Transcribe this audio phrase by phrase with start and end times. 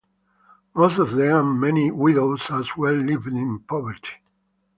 [0.73, 4.17] Most of them-and many widows as well-lived in poverty.